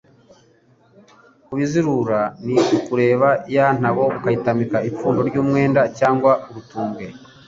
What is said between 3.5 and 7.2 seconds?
ya ntobo ukayitamika ipfundo ry’umwenda cyangwa urutumbwe